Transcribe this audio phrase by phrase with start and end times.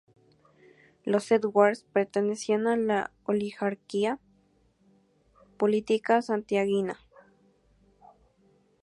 [1.05, 4.19] Los Edwards pertenecían a la oligarquía
[5.59, 6.97] política santiaguina.